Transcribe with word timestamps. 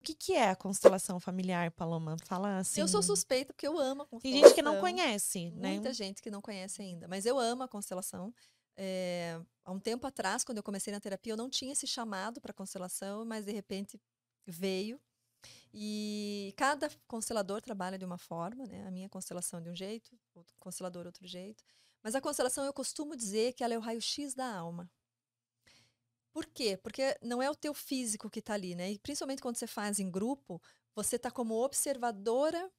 O 0.00 0.02
que, 0.02 0.14
que 0.14 0.32
é 0.32 0.48
a 0.48 0.56
constelação 0.56 1.20
familiar, 1.20 1.70
Paloma? 1.72 2.16
Fala 2.24 2.58
assim. 2.58 2.80
Eu 2.80 2.88
sou 2.88 3.02
suspeita 3.02 3.52
porque 3.52 3.68
eu 3.68 3.78
amo 3.78 4.02
a 4.02 4.06
constelação. 4.06 4.40
Tem 4.40 4.48
gente 4.48 4.54
que 4.54 4.62
não 4.62 4.80
conhece, 4.80 5.50
né? 5.50 5.72
Muita 5.72 5.92
gente 5.92 6.22
que 6.22 6.30
não 6.30 6.40
conhece 6.40 6.80
ainda. 6.80 7.06
Mas 7.06 7.26
eu 7.26 7.38
amo 7.38 7.64
a 7.64 7.68
constelação. 7.68 8.32
É, 8.78 9.38
há 9.62 9.70
um 9.70 9.78
tempo 9.78 10.06
atrás, 10.06 10.42
quando 10.42 10.56
eu 10.56 10.62
comecei 10.62 10.90
na 10.90 11.00
terapia, 11.00 11.34
eu 11.34 11.36
não 11.36 11.50
tinha 11.50 11.72
esse 11.72 11.86
chamado 11.86 12.40
para 12.40 12.54
constelação, 12.54 13.26
mas 13.26 13.44
de 13.44 13.52
repente 13.52 14.00
veio. 14.46 14.98
E 15.72 16.54
cada 16.56 16.90
constelador 17.06 17.60
trabalha 17.60 17.98
de 17.98 18.04
uma 18.04 18.16
forma, 18.16 18.66
né? 18.66 18.86
A 18.86 18.90
minha 18.90 19.08
constelação 19.08 19.60
de 19.60 19.68
um 19.68 19.76
jeito, 19.76 20.18
o 20.34 20.42
constelador 20.58 21.04
outro 21.04 21.26
jeito. 21.26 21.62
Mas 22.02 22.14
a 22.14 22.22
constelação 22.22 22.64
eu 22.64 22.72
costumo 22.72 23.14
dizer 23.14 23.52
que 23.52 23.62
ela 23.62 23.74
é 23.74 23.78
o 23.78 23.82
raio-x 23.82 24.34
da 24.34 24.50
alma. 24.50 24.90
Por 26.32 26.46
quê? 26.46 26.76
Porque 26.76 27.16
não 27.22 27.42
é 27.42 27.50
o 27.50 27.54
teu 27.54 27.74
físico 27.74 28.30
que 28.30 28.38
está 28.38 28.54
ali, 28.54 28.74
né? 28.74 28.92
E 28.92 28.98
principalmente 28.98 29.42
quando 29.42 29.56
você 29.56 29.66
faz 29.66 29.98
em 29.98 30.10
grupo, 30.10 30.62
você 30.94 31.16
está 31.16 31.30
como 31.30 31.54
observadora 31.54 32.70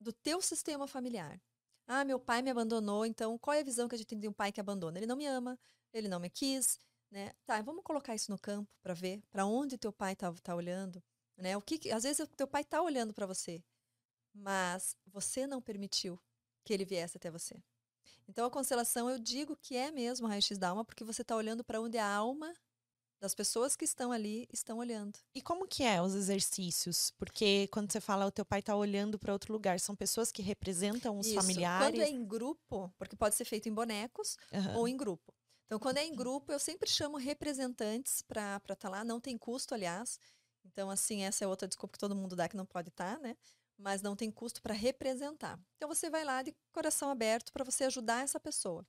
do 0.00 0.12
teu 0.12 0.40
sistema 0.40 0.86
familiar. 0.86 1.40
Ah, 1.86 2.04
meu 2.04 2.20
pai 2.20 2.40
me 2.40 2.50
abandonou, 2.50 3.04
então 3.04 3.36
qual 3.38 3.54
é 3.54 3.60
a 3.60 3.64
visão 3.64 3.88
que 3.88 3.94
a 3.96 3.98
gente 3.98 4.06
tem 4.06 4.20
de 4.20 4.28
um 4.28 4.32
pai 4.32 4.52
que 4.52 4.60
abandona? 4.60 4.98
Ele 4.98 5.06
não 5.06 5.16
me 5.16 5.26
ama, 5.26 5.58
ele 5.92 6.08
não 6.08 6.20
me 6.20 6.30
quis, 6.30 6.78
né? 7.10 7.32
Tá, 7.44 7.60
vamos 7.62 7.82
colocar 7.82 8.14
isso 8.14 8.30
no 8.30 8.38
campo 8.38 8.70
para 8.80 8.94
ver 8.94 9.20
para 9.30 9.44
onde 9.44 9.76
teu 9.76 9.92
pai 9.92 10.12
está 10.12 10.32
tá 10.34 10.54
olhando, 10.54 11.02
né? 11.36 11.56
O 11.56 11.60
que, 11.60 11.90
às 11.90 12.04
vezes 12.04 12.20
o 12.20 12.26
teu 12.28 12.46
pai 12.46 12.62
está 12.62 12.80
olhando 12.80 13.12
para 13.12 13.26
você, 13.26 13.62
mas 14.32 14.94
você 15.06 15.46
não 15.46 15.60
permitiu 15.60 16.20
que 16.64 16.72
ele 16.72 16.84
viesse 16.84 17.16
até 17.16 17.30
você. 17.30 17.60
Então 18.28 18.46
a 18.46 18.50
constelação 18.50 19.10
eu 19.10 19.18
digo 19.18 19.56
que 19.56 19.76
é 19.76 19.90
mesmo 19.90 20.28
raio-x 20.28 20.56
da 20.58 20.68
alma, 20.68 20.84
porque 20.84 21.02
você 21.02 21.22
está 21.22 21.34
olhando 21.34 21.64
para 21.64 21.80
onde 21.80 21.98
a 21.98 22.06
alma 22.06 22.54
das 23.20 23.34
pessoas 23.34 23.76
que 23.76 23.84
estão 23.84 24.10
ali 24.10 24.48
estão 24.52 24.78
olhando. 24.78 25.18
E 25.34 25.42
como 25.42 25.68
que 25.68 25.84
é 25.84 26.00
os 26.00 26.14
exercícios? 26.14 27.12
Porque 27.18 27.68
quando 27.68 27.92
você 27.92 28.00
fala 28.00 28.26
o 28.26 28.30
teu 28.30 28.44
pai 28.44 28.60
está 28.60 28.74
olhando 28.74 29.18
para 29.18 29.32
outro 29.32 29.52
lugar, 29.52 29.78
são 29.78 29.94
pessoas 29.94 30.32
que 30.32 30.40
representam 30.40 31.18
os 31.18 31.26
Isso. 31.26 31.34
familiares. 31.36 31.90
Quando 31.90 32.02
é 32.02 32.08
em 32.08 32.24
grupo, 32.24 32.92
porque 32.98 33.14
pode 33.14 33.34
ser 33.34 33.44
feito 33.44 33.68
em 33.68 33.74
bonecos 33.74 34.36
Aham. 34.52 34.78
ou 34.78 34.88
em 34.88 34.96
grupo. 34.96 35.34
Então, 35.66 35.78
quando 35.78 35.98
é 35.98 36.04
em 36.04 36.16
grupo, 36.16 36.50
eu 36.50 36.58
sempre 36.58 36.90
chamo 36.90 37.16
representantes 37.16 38.22
para 38.22 38.56
estar 38.56 38.74
tá 38.74 38.88
lá. 38.88 39.04
Não 39.04 39.20
tem 39.20 39.38
custo, 39.38 39.72
aliás. 39.72 40.18
Então, 40.64 40.90
assim, 40.90 41.22
essa 41.22 41.44
é 41.44 41.46
outra 41.46 41.68
desculpa 41.68 41.92
que 41.92 41.98
todo 41.98 42.16
mundo 42.16 42.34
dá 42.34 42.48
que 42.48 42.56
não 42.56 42.66
pode 42.66 42.88
estar, 42.88 43.20
né? 43.20 43.36
Mas 43.78 44.02
não 44.02 44.16
tem 44.16 44.30
custo 44.30 44.60
para 44.60 44.74
representar. 44.74 45.60
Então, 45.76 45.88
você 45.88 46.10
vai 46.10 46.24
lá 46.24 46.42
de 46.42 46.52
coração 46.72 47.08
aberto 47.08 47.52
para 47.52 47.64
você 47.64 47.84
ajudar 47.84 48.24
essa 48.24 48.40
pessoa. 48.40 48.84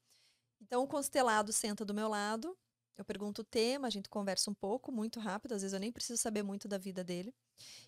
Então, 0.59 0.83
o 0.83 0.87
constelado 0.87 1.53
senta 1.53 1.85
do 1.85 1.93
meu 1.93 2.07
lado, 2.07 2.57
eu 3.01 3.05
pergunto 3.05 3.41
o 3.41 3.45
tema, 3.45 3.87
a 3.87 3.89
gente 3.89 4.09
conversa 4.09 4.49
um 4.49 4.53
pouco, 4.53 4.91
muito 4.91 5.19
rápido, 5.19 5.53
às 5.53 5.61
vezes 5.61 5.73
eu 5.73 5.79
nem 5.79 5.91
preciso 5.91 6.21
saber 6.21 6.43
muito 6.43 6.67
da 6.67 6.77
vida 6.77 7.03
dele. 7.03 7.33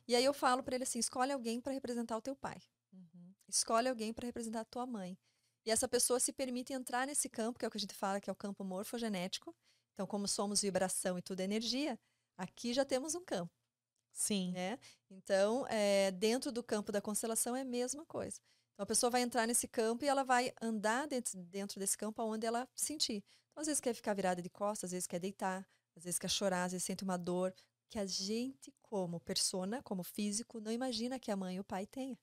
E 0.07 0.15
aí 0.15 0.25
eu 0.25 0.33
falo 0.33 0.63
para 0.63 0.75
ele 0.75 0.83
assim: 0.83 0.99
escolhe 0.99 1.31
alguém 1.31 1.61
para 1.61 1.71
representar 1.71 2.17
o 2.17 2.21
teu 2.21 2.35
pai. 2.35 2.59
Uhum. 2.91 3.33
Escolhe 3.47 3.87
alguém 3.87 4.13
para 4.13 4.25
representar 4.25 4.61
a 4.61 4.65
tua 4.65 4.85
mãe. 4.85 5.17
E 5.65 5.71
essa 5.71 5.87
pessoa 5.87 6.19
se 6.19 6.33
permite 6.33 6.73
entrar 6.73 7.07
nesse 7.07 7.29
campo, 7.29 7.57
que 7.57 7.65
é 7.65 7.67
o 7.67 7.71
que 7.71 7.77
a 7.77 7.79
gente 7.79 7.95
fala 7.95 8.19
que 8.19 8.29
é 8.29 8.33
o 8.33 8.35
campo 8.35 8.63
morfogenético. 8.63 9.55
Então, 9.93 10.05
como 10.05 10.27
somos 10.27 10.61
vibração 10.61 11.17
e 11.17 11.21
tudo 11.21 11.39
é 11.39 11.43
energia, 11.43 11.99
aqui 12.37 12.73
já 12.73 12.83
temos 12.83 13.15
um 13.15 13.23
campo, 13.23 13.53
Sim. 14.11 14.51
né? 14.51 14.79
Então, 15.09 15.65
é, 15.67 16.11
dentro 16.11 16.51
do 16.51 16.63
campo 16.63 16.91
da 16.91 17.01
constelação 17.01 17.55
é 17.55 17.61
a 17.61 17.65
mesma 17.65 18.05
coisa. 18.05 18.41
Então, 18.73 18.83
a 18.83 18.87
pessoa 18.87 19.09
vai 19.09 19.21
entrar 19.21 19.45
nesse 19.45 19.67
campo 19.67 20.03
e 20.03 20.07
ela 20.07 20.23
vai 20.23 20.51
andar 20.61 21.07
dentro, 21.07 21.43
dentro 21.45 21.79
desse 21.79 21.95
campo 21.95 22.21
aonde 22.21 22.45
ela 22.45 22.67
sentir. 22.75 23.23
Então, 23.53 23.61
às 23.61 23.67
vezes 23.67 23.79
quer 23.79 23.93
ficar 23.93 24.15
virada 24.15 24.41
de 24.41 24.49
costas, 24.49 24.87
às 24.87 24.91
vezes 24.91 25.07
quer 25.07 25.19
deitar, 25.19 25.65
às 25.95 26.03
vezes 26.03 26.17
quer 26.17 26.29
chorar, 26.29 26.63
às 26.63 26.71
vezes 26.71 26.83
sente 26.83 27.03
uma 27.03 27.17
dor 27.17 27.53
que 27.87 27.99
a 27.99 28.05
gente, 28.05 28.73
como 28.81 29.19
persona, 29.19 29.81
como 29.83 30.03
físico, 30.03 30.59
não 30.59 30.71
imagina 30.71 31.19
que 31.19 31.29
a 31.29 31.35
mãe 31.35 31.57
e 31.57 31.59
o 31.59 31.63
pai 31.63 31.85
tenha. 31.85 32.17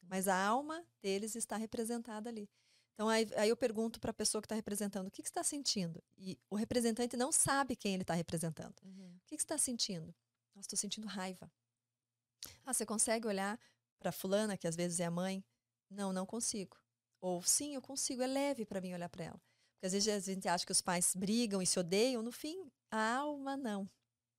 Mas 0.00 0.26
a 0.26 0.34
alma 0.34 0.82
deles 1.02 1.36
está 1.36 1.58
representada 1.58 2.30
ali. 2.30 2.48
Então, 2.94 3.08
aí, 3.08 3.28
aí 3.36 3.50
eu 3.50 3.56
pergunto 3.56 4.00
para 4.00 4.10
a 4.10 4.14
pessoa 4.14 4.40
que 4.40 4.46
está 4.46 4.54
representando, 4.54 5.08
o 5.08 5.10
que, 5.10 5.22
que 5.22 5.28
está 5.28 5.42
sentindo? 5.42 6.02
E 6.16 6.38
o 6.48 6.56
representante 6.56 7.16
não 7.16 7.30
sabe 7.30 7.76
quem 7.76 7.92
ele 7.92 8.02
está 8.02 8.14
representando. 8.14 8.74
Uhum. 8.82 9.16
O 9.16 9.26
que, 9.26 9.36
que 9.36 9.42
está 9.42 9.58
sentindo? 9.58 10.14
Nossa, 10.54 10.66
estou 10.66 10.78
sentindo 10.78 11.06
raiva. 11.06 11.50
Ah, 12.64 12.72
você 12.72 12.86
consegue 12.86 13.26
olhar 13.26 13.58
para 13.98 14.12
fulana, 14.12 14.56
que 14.56 14.66
às 14.66 14.76
vezes 14.76 15.00
é 15.00 15.04
a 15.04 15.10
mãe? 15.10 15.44
Não, 15.90 16.12
não 16.12 16.24
consigo. 16.24 16.76
Ou 17.20 17.42
sim, 17.42 17.74
eu 17.74 17.82
consigo, 17.82 18.22
é 18.22 18.26
leve 18.26 18.64
para 18.64 18.80
mim 18.80 18.94
olhar 18.94 19.08
para 19.08 19.24
ela. 19.24 19.42
Porque 19.82 19.96
às 19.96 20.04
vezes 20.04 20.28
a 20.28 20.32
gente 20.32 20.46
acha 20.46 20.64
que 20.64 20.70
os 20.70 20.80
pais 20.80 21.12
brigam 21.16 21.60
e 21.60 21.66
se 21.66 21.76
odeiam, 21.76 22.22
no 22.22 22.30
fim, 22.30 22.70
a 22.88 23.16
alma 23.16 23.56
não. 23.56 23.90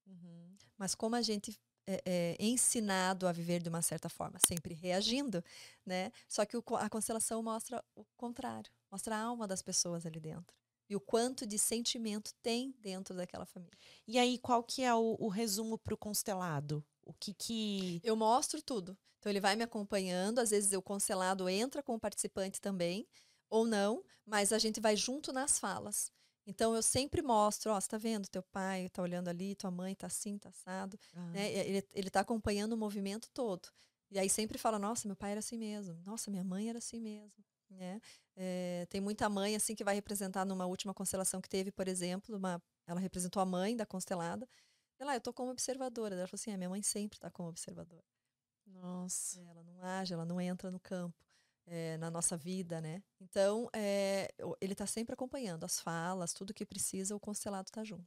Uhum. 0.07 0.55
Mas 0.77 0.95
como 0.95 1.17
a 1.17 1.21
gente 1.21 1.59
é, 1.85 2.01
é 2.05 2.37
ensinado 2.39 3.27
a 3.27 3.31
viver 3.33 3.61
de 3.61 3.67
uma 3.67 3.81
certa 3.81 4.07
forma, 4.07 4.39
sempre 4.47 4.73
reagindo, 4.73 5.43
né? 5.85 6.13
Só 6.29 6.45
que 6.45 6.55
o 6.55 6.63
a 6.77 6.89
constelação 6.89 7.43
mostra 7.43 7.83
o 7.93 8.05
contrário, 8.15 8.71
mostra 8.89 9.17
a 9.17 9.19
alma 9.19 9.45
das 9.45 9.61
pessoas 9.61 10.05
ali 10.05 10.21
dentro. 10.21 10.55
E 10.89 10.95
o 10.95 11.01
quanto 11.01 11.45
de 11.45 11.59
sentimento 11.59 12.31
tem 12.41 12.73
dentro 12.79 13.13
daquela 13.13 13.45
família. 13.45 13.77
E 14.07 14.17
aí, 14.17 14.37
qual 14.37 14.63
que 14.63 14.81
é 14.81 14.95
o, 14.95 15.17
o 15.19 15.27
resumo 15.27 15.77
para 15.77 15.93
o 15.93 15.97
constelado? 15.97 16.85
O 17.01 17.13
que 17.13 17.33
que. 17.33 17.99
Eu 18.01 18.15
mostro 18.15 18.61
tudo. 18.61 18.97
Então 19.19 19.29
ele 19.29 19.41
vai 19.41 19.57
me 19.57 19.63
acompanhando, 19.63 20.39
às 20.39 20.51
vezes 20.51 20.71
o 20.71 20.81
constelado 20.81 21.49
entra 21.49 21.83
com 21.83 21.95
o 21.95 21.99
participante 21.99 22.61
também, 22.61 23.05
ou 23.53 23.67
não, 23.67 24.03
mas 24.25 24.51
a 24.51 24.57
gente 24.57 24.79
vai 24.81 24.95
junto 24.95 25.31
nas 25.31 25.59
falas. 25.59 26.11
Então 26.45 26.75
eu 26.75 26.81
sempre 26.81 27.21
mostro, 27.21 27.71
ó, 27.71 27.79
você 27.79 27.87
tá 27.87 27.97
vendo, 27.97 28.27
teu 28.27 28.41
pai 28.41 28.89
tá 28.89 29.01
olhando 29.01 29.27
ali, 29.29 29.53
tua 29.55 29.69
mãe 29.69 29.93
tá 29.93 30.07
assim, 30.07 30.39
tá 30.39 30.49
assado, 30.49 30.99
Ah, 31.13 31.27
né? 31.27 31.51
Ele, 31.53 31.87
ele 31.93 32.09
tá 32.09 32.21
acompanhando 32.21 32.73
o 32.73 32.77
movimento 32.77 33.29
todo. 33.31 33.69
E 34.09 34.17
aí 34.17 34.27
sempre 34.29 34.57
fala, 34.57 34.79
nossa, 34.79 35.07
meu 35.07 35.15
pai 35.15 35.31
era 35.31 35.39
assim 35.39 35.57
mesmo, 35.57 36.01
nossa, 36.03 36.31
minha 36.31 36.43
mãe 36.43 36.67
era 36.67 36.79
assim 36.79 36.99
mesmo, 36.99 37.43
né? 37.69 38.01
É, 38.35 38.87
tem 38.89 38.99
muita 38.99 39.29
mãe 39.29 39.55
assim 39.55 39.75
que 39.75 39.83
vai 39.83 39.93
representar 39.93 40.45
numa 40.45 40.65
última 40.65 40.93
constelação 40.93 41.39
que 41.39 41.47
teve, 41.47 41.71
por 41.71 41.87
exemplo, 41.87 42.35
uma, 42.35 42.61
ela 42.87 42.99
representou 42.99 43.39
a 43.41 43.45
mãe 43.45 43.77
da 43.77 43.85
constelada. 43.85 44.49
Ela, 44.99 45.11
ah, 45.11 45.15
eu 45.15 45.21
tô 45.21 45.31
como 45.31 45.51
observadora. 45.51 46.15
Ela 46.15 46.27
falou 46.27 46.39
assim, 46.41 46.51
a 46.51 46.57
minha 46.57 46.69
mãe 46.69 46.81
sempre 46.81 47.19
tá 47.19 47.29
como 47.29 47.49
observadora. 47.49 48.03
Nossa. 48.65 49.39
É, 49.39 49.43
Ela 49.45 49.63
não 49.63 49.81
age, 49.81 50.13
ela 50.13 50.25
não 50.25 50.41
entra 50.41 50.71
no 50.71 50.79
campo, 50.79 51.15
é, 51.65 51.97
na 51.97 52.09
nossa 52.11 52.35
vida, 52.37 52.81
né? 52.81 53.03
Então, 53.21 53.69
é, 53.73 54.33
o- 54.41 54.55
ele 54.61 54.73
está 54.73 54.85
sempre 54.85 55.13
acompanhando 55.13 55.63
as 55.63 55.79
falas, 55.79 56.33
tudo 56.33 56.53
que 56.53 56.65
precisa, 56.65 57.15
o 57.15 57.19
constelado 57.19 57.69
está 57.69 57.83
junto. 57.83 58.05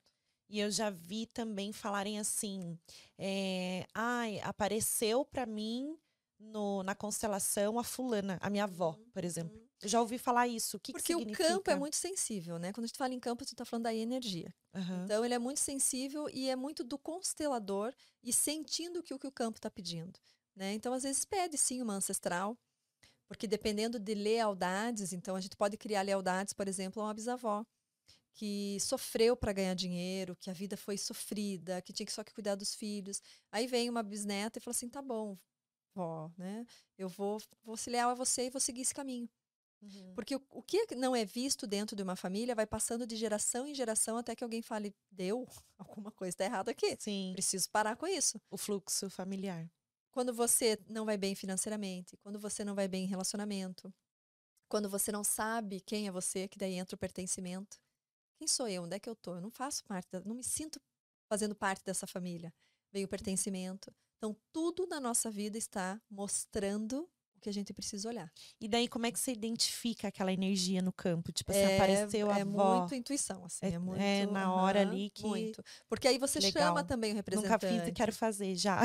E 0.48 0.60
eu 0.60 0.70
já 0.70 0.90
vi 0.90 1.26
também 1.26 1.72
falarem 1.72 2.18
assim: 2.18 2.78
é, 3.18 3.86
ai, 3.94 4.38
apareceu 4.40 5.24
para 5.24 5.44
mim 5.46 5.98
no, 6.38 6.82
na 6.82 6.94
constelação 6.94 7.78
a 7.78 7.84
fulana, 7.84 8.38
a 8.40 8.48
minha 8.50 8.64
avó, 8.64 8.96
Uhum, 8.96 9.10
por 9.12 9.24
exemplo. 9.24 9.56
uhum. 9.56 9.66
Eu 9.82 9.88
já 9.88 10.00
ouvi 10.00 10.18
falar 10.18 10.46
isso. 10.46 10.76
O 10.76 10.80
que, 10.80 10.92
que 10.92 11.00
Porque 11.00 11.14
o 11.14 11.18
significa? 11.18 11.48
campo 11.48 11.70
é 11.70 11.74
muito 11.76 11.96
sensível, 11.96 12.58
né? 12.58 12.72
Quando 12.72 12.84
a 12.84 12.86
gente 12.86 12.96
fala 12.98 13.12
em 13.14 13.20
campo, 13.20 13.42
a 13.42 13.44
gente 13.44 13.52
está 13.54 13.64
falando 13.64 13.84
da 13.84 13.94
energia. 13.94 14.54
Aham. 14.74 15.04
Então, 15.04 15.24
ele 15.24 15.34
é 15.34 15.38
muito 15.38 15.60
sensível 15.60 16.28
e 16.30 16.48
é 16.48 16.56
muito 16.56 16.82
do 16.84 16.98
constelador 16.98 17.92
e 18.22 18.32
sentindo 18.32 19.02
que 19.02 19.12
o 19.14 19.18
que 19.18 19.26
o 19.26 19.32
campo 19.32 19.58
está 19.58 19.70
pedindo. 19.70 20.18
Né? 20.54 20.72
Então, 20.72 20.92
às 20.94 21.02
vezes, 21.02 21.24
pede 21.24 21.58
sim 21.58 21.82
uma 21.82 21.94
ancestral, 21.94 22.56
porque 23.28 23.46
dependendo 23.46 23.98
de 23.98 24.14
lealdades, 24.14 25.12
então 25.12 25.36
a 25.36 25.40
gente 25.40 25.56
pode 25.56 25.76
criar 25.76 26.02
lealdades, 26.02 26.52
por 26.52 26.68
exemplo, 26.68 27.02
a 27.02 27.06
uma 27.06 27.14
bisavó 27.14 27.64
que 28.36 28.78
sofreu 28.80 29.34
para 29.34 29.52
ganhar 29.52 29.74
dinheiro, 29.74 30.36
que 30.36 30.50
a 30.50 30.52
vida 30.52 30.76
foi 30.76 30.98
sofrida, 30.98 31.80
que 31.80 31.92
tinha 31.92 32.06
que 32.06 32.12
só 32.12 32.22
que 32.22 32.34
cuidar 32.34 32.54
dos 32.54 32.74
filhos. 32.74 33.22
Aí 33.50 33.66
vem 33.66 33.88
uma 33.88 34.02
bisneta 34.02 34.58
e 34.58 34.62
fala 34.62 34.72
assim: 34.72 34.88
tá 34.88 35.00
bom, 35.00 35.38
vó, 35.94 36.30
né? 36.36 36.66
Eu 36.98 37.08
vou, 37.08 37.40
vou 37.64 37.76
ser 37.76 37.90
leal 37.90 38.10
a 38.10 38.14
você 38.14 38.46
e 38.46 38.50
vou 38.50 38.60
seguir 38.60 38.82
esse 38.82 38.94
caminho. 38.94 39.28
Uhum. 39.82 40.14
Porque 40.14 40.36
o, 40.36 40.42
o 40.50 40.62
que 40.62 40.94
não 40.94 41.16
é 41.16 41.24
visto 41.24 41.66
dentro 41.66 41.96
de 41.96 42.02
uma 42.02 42.16
família 42.16 42.54
vai 42.54 42.66
passando 42.66 43.06
de 43.06 43.16
geração 43.16 43.66
em 43.66 43.74
geração 43.74 44.18
até 44.18 44.36
que 44.36 44.44
alguém 44.44 44.60
fale: 44.60 44.94
deu, 45.10 45.46
alguma 45.78 46.12
coisa 46.12 46.34
está 46.34 46.44
errada 46.44 46.70
aqui. 46.70 46.94
Sim, 47.00 47.32
Preciso 47.32 47.70
parar 47.70 47.96
com 47.96 48.06
isso. 48.06 48.38
o 48.50 48.58
fluxo 48.58 49.08
familiar. 49.08 49.66
Quando 50.16 50.32
você 50.32 50.78
não 50.88 51.04
vai 51.04 51.18
bem 51.18 51.34
financeiramente, 51.34 52.16
quando 52.16 52.38
você 52.38 52.64
não 52.64 52.74
vai 52.74 52.88
bem 52.88 53.04
em 53.04 53.06
relacionamento, 53.06 53.92
quando 54.66 54.88
você 54.88 55.12
não 55.12 55.22
sabe 55.22 55.78
quem 55.78 56.08
é 56.08 56.10
você, 56.10 56.48
que 56.48 56.56
daí 56.56 56.72
entra 56.72 56.94
o 56.94 56.98
pertencimento. 56.98 57.78
Quem 58.38 58.48
sou 58.48 58.66
eu? 58.66 58.84
Onde 58.84 58.96
é 58.96 58.98
que 58.98 59.10
eu 59.10 59.14
tô? 59.14 59.34
Eu 59.34 59.42
não 59.42 59.50
faço 59.50 59.84
parte, 59.84 60.08
da, 60.10 60.20
não 60.20 60.34
me 60.34 60.42
sinto 60.42 60.80
fazendo 61.28 61.54
parte 61.54 61.84
dessa 61.84 62.06
família. 62.06 62.50
Veio 62.90 63.04
o 63.04 63.10
pertencimento. 63.10 63.94
Então, 64.16 64.34
tudo 64.54 64.86
na 64.86 64.98
nossa 64.98 65.30
vida 65.30 65.58
está 65.58 66.00
mostrando 66.08 67.06
o 67.36 67.40
que 67.40 67.48
a 67.48 67.52
gente 67.52 67.72
precisa 67.72 68.08
olhar. 68.08 68.30
E 68.60 68.66
daí, 68.68 68.88
como 68.88 69.06
é 69.06 69.12
que 69.12 69.18
você 69.20 69.32
identifica 69.32 70.08
aquela 70.08 70.32
energia 70.32 70.80
no 70.82 70.92
campo? 70.92 71.30
Tipo 71.32 71.50
assim, 71.52 71.60
é, 71.60 71.74
apareceu 71.76 72.30
a 72.30 72.38
é 72.38 72.42
avó. 72.42 72.78
muito 72.80 72.94
intuição, 72.94 73.44
assim. 73.44 73.66
É- 73.66 73.70
É, 73.72 73.78
muito, 73.78 74.00
é 74.00 74.26
na 74.26 74.52
hora 74.54 74.80
aham, 74.82 74.90
ali 74.90 75.10
que- 75.10 75.22
Muito. 75.26 75.62
Porque 75.88 76.08
aí 76.08 76.18
você 76.18 76.38
Legal. 76.40 76.62
chama 76.68 76.82
também 76.84 77.12
o 77.12 77.14
Nunca 77.14 77.18
representante. 77.30 77.66
fiz 77.80 77.88
e 77.88 77.92
quero 77.92 78.12
fazer 78.12 78.54
já. 78.56 78.80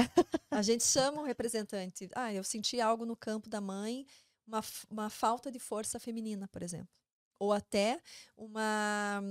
A 0.52 0.62
gente 0.62 0.84
chama 0.84 1.22
o 1.22 1.26
representante. 1.26 2.10
Ah, 2.14 2.34
eu 2.34 2.44
senti 2.44 2.80
algo 2.82 3.06
no 3.06 3.16
campo 3.16 3.50
da 3.50 3.62
mãe, 3.62 4.06
uma, 4.46 4.62
uma 4.90 5.10
falta 5.10 5.50
de 5.52 5.60
força 5.60 6.00
feminina, 6.00 6.48
por 6.48 6.62
exemplo. 6.62 6.90
Ou 7.40 7.54
até 7.54 8.00
uma 8.38 9.22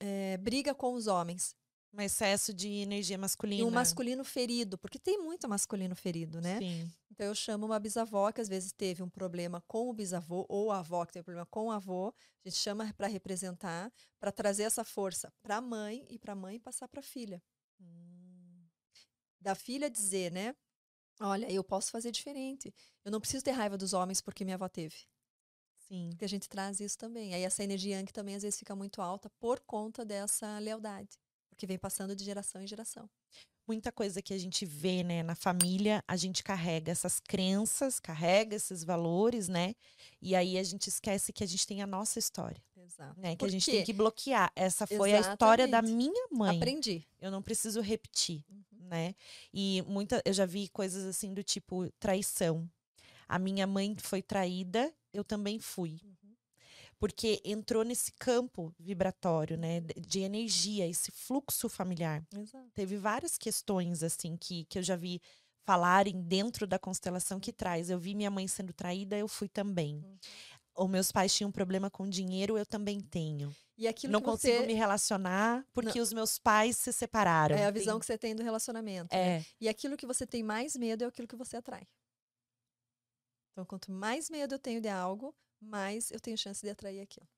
eh, 0.00 0.36
briga 0.38 0.74
com 0.74 0.94
os 0.94 1.06
homens. 1.06 1.54
Um 1.92 2.02
excesso 2.02 2.52
de 2.52 2.68
energia 2.68 3.16
masculina. 3.16 3.62
E 3.62 3.64
um 3.64 3.70
masculino 3.70 4.22
ferido, 4.22 4.76
porque 4.76 4.98
tem 4.98 5.18
muito 5.22 5.48
masculino 5.48 5.96
ferido, 5.96 6.38
né? 6.40 6.58
Sim. 6.58 6.92
Então 7.18 7.26
eu 7.26 7.34
chamo 7.34 7.66
uma 7.66 7.80
bisavó 7.80 8.30
que 8.30 8.40
às 8.40 8.48
vezes 8.48 8.70
teve 8.70 9.02
um 9.02 9.08
problema 9.08 9.60
com 9.66 9.90
o 9.90 9.92
bisavô, 9.92 10.46
ou 10.48 10.70
a 10.70 10.78
avó 10.78 11.04
que 11.04 11.12
teve 11.12 11.22
um 11.22 11.24
problema 11.24 11.46
com 11.46 11.66
o 11.66 11.72
avô. 11.72 12.14
A 12.44 12.48
gente 12.48 12.60
chama 12.60 12.94
para 12.96 13.08
representar, 13.08 13.92
para 14.20 14.30
trazer 14.30 14.62
essa 14.62 14.84
força 14.84 15.32
para 15.42 15.56
a 15.56 15.60
mãe 15.60 16.06
e 16.08 16.16
para 16.16 16.34
a 16.34 16.36
mãe 16.36 16.60
passar 16.60 16.86
para 16.86 17.00
a 17.00 17.02
filha. 17.02 17.42
Hum. 17.80 18.68
Da 19.40 19.56
filha 19.56 19.90
dizer, 19.90 20.30
né? 20.30 20.54
Olha, 21.20 21.50
eu 21.50 21.64
posso 21.64 21.90
fazer 21.90 22.12
diferente. 22.12 22.72
Eu 23.04 23.10
não 23.10 23.18
preciso 23.18 23.44
ter 23.44 23.50
raiva 23.50 23.76
dos 23.76 23.92
homens 23.94 24.20
porque 24.20 24.44
minha 24.44 24.54
avó 24.54 24.68
teve. 24.68 24.98
Sim. 25.76 26.10
Porque 26.10 26.24
a 26.24 26.28
gente 26.28 26.48
traz 26.48 26.78
isso 26.78 26.96
também. 26.96 27.34
Aí 27.34 27.42
essa 27.42 27.64
energia 27.64 27.96
yang 27.96 28.12
também 28.12 28.36
às 28.36 28.44
vezes 28.44 28.60
fica 28.60 28.76
muito 28.76 29.02
alta 29.02 29.28
por 29.40 29.58
conta 29.58 30.04
dessa 30.04 30.56
lealdade, 30.60 31.18
porque 31.48 31.66
vem 31.66 31.80
passando 31.80 32.14
de 32.14 32.22
geração 32.22 32.62
em 32.62 32.66
geração. 32.68 33.10
Muita 33.68 33.92
coisa 33.92 34.22
que 34.22 34.32
a 34.32 34.38
gente 34.38 34.64
vê, 34.64 35.02
né, 35.02 35.22
na 35.22 35.34
família, 35.34 36.02
a 36.08 36.16
gente 36.16 36.42
carrega 36.42 36.90
essas 36.90 37.20
crenças, 37.20 38.00
carrega 38.00 38.56
esses 38.56 38.82
valores, 38.82 39.46
né? 39.46 39.74
E 40.22 40.34
aí 40.34 40.56
a 40.56 40.62
gente 40.62 40.88
esquece 40.88 41.34
que 41.34 41.44
a 41.44 41.46
gente 41.46 41.66
tem 41.66 41.82
a 41.82 41.86
nossa 41.86 42.18
história, 42.18 42.62
Exato. 42.74 43.20
né? 43.20 43.36
Que 43.36 43.44
a 43.44 43.48
gente 43.48 43.70
tem 43.70 43.84
que 43.84 43.92
bloquear. 43.92 44.50
Essa 44.56 44.86
foi 44.86 45.12
a 45.12 45.20
história 45.20 45.68
da 45.68 45.80
Exatamente. 45.80 45.96
minha 45.96 46.28
mãe. 46.32 46.56
Aprendi. 46.56 47.06
Eu 47.20 47.30
não 47.30 47.42
preciso 47.42 47.82
repetir. 47.82 48.42
Uhum. 48.50 48.88
né? 48.88 49.14
E 49.52 49.82
muita, 49.86 50.22
eu 50.24 50.32
já 50.32 50.46
vi 50.46 50.68
coisas 50.68 51.04
assim 51.04 51.34
do 51.34 51.42
tipo 51.42 51.90
traição. 52.00 52.66
A 53.28 53.38
minha 53.38 53.66
mãe 53.66 53.94
foi 53.98 54.22
traída, 54.22 54.90
eu 55.12 55.22
também 55.22 55.58
fui. 55.58 56.00
Porque 57.00 57.40
entrou 57.44 57.84
nesse 57.84 58.12
campo 58.12 58.74
vibratório, 58.78 59.56
né? 59.56 59.80
de- 59.80 60.20
energia, 60.20 60.86
esse 60.86 61.10
fluxo 61.12 61.68
familiar. 61.68 62.24
Exato. 62.36 62.68
Teve 62.74 62.96
várias 62.96 63.38
questões, 63.38 64.02
assim, 64.02 64.36
que, 64.36 64.64
que 64.64 64.78
eu 64.78 64.82
já 64.82 64.96
vi 64.96 65.20
falarem 65.64 66.20
dentro 66.22 66.66
da 66.66 66.78
constelação 66.78 67.38
que 67.38 67.52
traz. 67.52 67.88
Eu 67.90 67.98
vi 67.98 68.14
minha 68.14 68.30
mãe 68.30 68.48
sendo 68.48 68.72
traída, 68.72 69.16
eu 69.16 69.28
fui 69.28 69.48
também. 69.48 69.96
Uhum. 69.96 70.18
Ou 70.74 70.88
meus 70.88 71.12
pais 71.12 71.34
tinham 71.34 71.50
problema 71.52 71.90
com 71.90 72.08
dinheiro, 72.08 72.56
eu 72.56 72.64
também 72.66 73.00
tenho. 73.00 73.54
E 73.76 73.86
aquilo 73.86 74.12
não 74.12 74.20
consigo 74.20 74.58
você 74.58 74.66
me 74.66 74.74
relacionar 74.74 75.64
porque 75.72 76.00
os 76.00 76.12
meus 76.12 76.38
pais 76.38 76.76
se 76.76 76.92
separaram. 76.92 77.56
é 77.56 77.66
a 77.66 77.70
visão 77.70 77.94
Tem- 77.94 78.00
que 78.00 78.06
você 78.06 78.18
tem 78.18 78.34
do 78.34 78.42
relacionamento. 78.42 79.14
né? 79.14 79.38
É, 79.38 79.44
E 79.60 79.68
aquilo 79.68 79.96
que 79.96 80.06
você 80.06 80.26
tem 80.26 80.42
mais 80.42 80.76
medo 80.76 81.04
é 81.04 81.06
aquilo 81.06 81.28
que 81.28 81.36
você 81.36 81.56
atrai. 81.56 81.86
Então, 83.52 83.64
quanto 83.64 83.90
mais 83.90 84.30
medo 84.30 84.54
eu 84.54 84.58
tenho 84.58 84.80
de 84.80 84.88
algo, 84.88 85.34
mais 85.60 86.10
eu 86.10 86.20
tenho 86.20 86.38
chance 86.38 86.62
de 86.62 86.70
atrair 86.70 87.00
aquilo. 87.00 87.28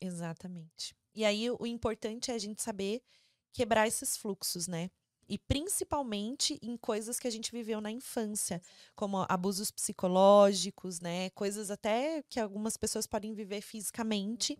Exatamente. 0.00 0.94
E 1.14 1.24
aí 1.24 1.50
o 1.50 1.66
importante 1.66 2.30
é 2.30 2.34
a 2.34 2.38
gente 2.38 2.62
saber 2.62 3.02
quebrar 3.52 3.86
esses 3.88 4.16
fluxos, 4.16 4.66
né? 4.66 4.90
E 5.28 5.38
principalmente 5.38 6.58
em 6.62 6.76
coisas 6.76 7.18
que 7.18 7.26
a 7.26 7.30
gente 7.30 7.50
viveu 7.50 7.80
na 7.80 7.90
infância, 7.90 8.62
como 8.94 9.26
abusos 9.28 9.70
psicológicos, 9.70 11.00
né? 11.00 11.30
Coisas 11.30 11.70
até 11.70 12.22
que 12.28 12.38
algumas 12.38 12.76
pessoas 12.76 13.06
podem 13.06 13.34
viver 13.34 13.60
fisicamente 13.60 14.56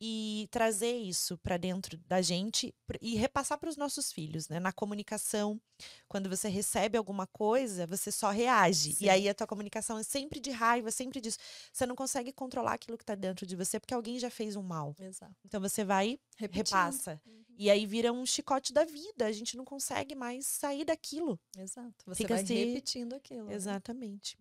e 0.00 0.46
trazer 0.50 0.92
isso 0.92 1.38
para 1.38 1.56
dentro 1.56 1.96
da 2.06 2.20
gente 2.20 2.74
e 3.00 3.14
repassar 3.16 3.58
para 3.58 3.68
os 3.70 3.76
nossos 3.76 4.12
filhos, 4.12 4.48
né? 4.48 4.60
Na 4.60 4.72
comunicação, 4.72 5.60
quando 6.08 6.28
você 6.28 6.48
recebe 6.48 6.98
alguma 6.98 7.26
coisa, 7.26 7.86
você 7.86 8.12
só 8.12 8.30
reage. 8.30 8.92
Sim. 8.94 9.04
E 9.06 9.10
aí 9.10 9.28
a 9.28 9.34
tua 9.34 9.46
comunicação 9.46 9.98
é 9.98 10.02
sempre 10.02 10.38
de 10.38 10.50
raiva, 10.50 10.90
sempre 10.90 11.20
disso. 11.20 11.38
Você 11.72 11.86
não 11.86 11.96
consegue 11.96 12.32
controlar 12.32 12.74
aquilo 12.74 12.98
que 12.98 13.02
está 13.04 13.14
dentro 13.14 13.46
de 13.46 13.56
você 13.56 13.80
porque 13.80 13.94
alguém 13.94 14.18
já 14.18 14.28
fez 14.30 14.54
um 14.56 14.62
mal. 14.62 14.94
Exato. 15.00 15.34
Então 15.44 15.60
você 15.60 15.84
vai, 15.84 16.18
Repetindo. 16.36 16.66
repassa. 16.76 17.20
Uhum. 17.26 17.44
E 17.58 17.70
aí 17.70 17.86
vira 17.86 18.12
um 18.12 18.26
chicote 18.26 18.72
da 18.74 18.84
vida. 18.84 19.24
A 19.24 19.32
gente 19.32 19.56
não 19.56 19.64
consegue 19.64 20.14
mais 20.14 20.46
sair 20.46 20.84
daquilo. 20.84 21.40
Exato. 21.56 21.94
Você 22.04 22.22
Fica 22.22 22.34
vai 22.34 22.44
se- 22.46 22.54
repetindo 22.54 23.14
aquilo. 23.14 23.46
né? 23.46 23.54
Exatamente. 23.54 24.36